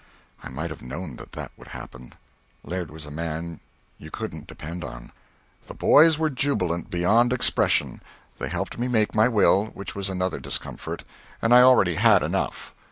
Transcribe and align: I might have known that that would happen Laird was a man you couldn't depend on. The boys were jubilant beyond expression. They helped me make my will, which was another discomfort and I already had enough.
I 0.41 0.49
might 0.49 0.71
have 0.71 0.81
known 0.81 1.17
that 1.17 1.33
that 1.33 1.51
would 1.57 1.67
happen 1.67 2.13
Laird 2.63 2.89
was 2.89 3.05
a 3.05 3.11
man 3.11 3.59
you 3.99 4.09
couldn't 4.09 4.47
depend 4.47 4.83
on. 4.83 5.11
The 5.67 5.75
boys 5.75 6.17
were 6.17 6.31
jubilant 6.31 6.89
beyond 6.89 7.31
expression. 7.31 8.01
They 8.39 8.49
helped 8.49 8.79
me 8.79 8.87
make 8.87 9.13
my 9.13 9.27
will, 9.27 9.65
which 9.65 9.93
was 9.93 10.09
another 10.09 10.39
discomfort 10.39 11.03
and 11.39 11.53
I 11.53 11.61
already 11.61 11.93
had 11.97 12.23
enough. 12.23 12.73